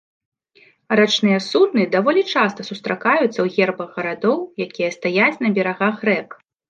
[0.99, 6.29] Рачныя судны даволі часта сустракаюцца ў гербах гарадоў, якія стаяць на берагах рэк.